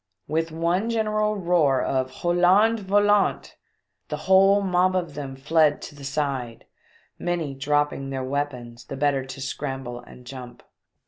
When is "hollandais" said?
2.11-2.81